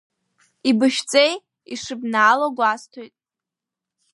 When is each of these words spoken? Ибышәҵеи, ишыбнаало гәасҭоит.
Ибышәҵеи, 0.69 1.33
ишыбнаало 1.73 2.47
гәасҭоит. 2.57 3.13